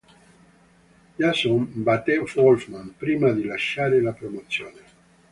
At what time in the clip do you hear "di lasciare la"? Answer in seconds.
3.33-4.13